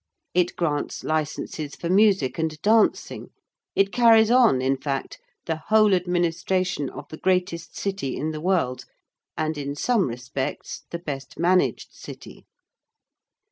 It 0.33 0.55
grants 0.55 1.03
licenses 1.03 1.75
for 1.75 1.87
music 1.87 2.39
and 2.39 2.59
dancing: 2.63 3.29
it 3.75 3.91
carries 3.91 4.31
on, 4.31 4.59
in 4.59 4.75
fact, 4.75 5.19
the 5.45 5.57
whole 5.67 5.93
administration 5.93 6.89
of 6.89 7.07
the 7.09 7.17
greatest 7.17 7.77
City 7.77 8.17
in 8.17 8.31
the 8.31 8.41
world, 8.41 8.85
and, 9.37 9.59
in 9.59 9.75
some 9.75 10.07
respects, 10.07 10.85
the 10.89 10.97
best 10.97 11.37
managed 11.37 11.93
City. 11.93 12.47